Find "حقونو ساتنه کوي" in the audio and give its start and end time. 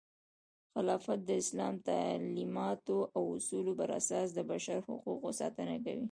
4.87-5.99